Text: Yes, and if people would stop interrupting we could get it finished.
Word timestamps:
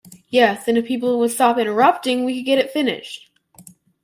Yes, 0.31 0.67
and 0.67 0.79
if 0.79 0.85
people 0.87 1.19
would 1.19 1.29
stop 1.29 1.59
interrupting 1.59 2.25
we 2.25 2.35
could 2.35 2.45
get 2.47 2.57
it 2.57 2.71
finished. 2.71 3.29